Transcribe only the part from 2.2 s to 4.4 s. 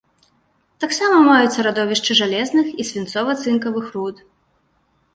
жалезных і свінцова-цынкавых руд.